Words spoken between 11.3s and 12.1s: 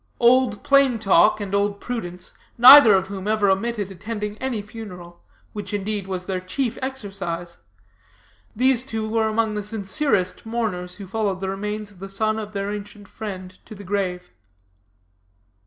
the remains of the